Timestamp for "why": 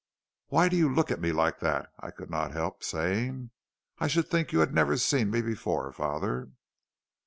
0.47-0.67